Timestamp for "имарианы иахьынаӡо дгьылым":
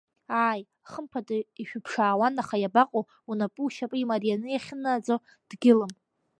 3.99-5.91